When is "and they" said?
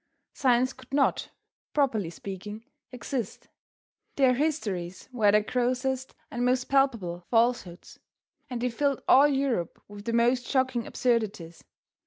8.49-8.71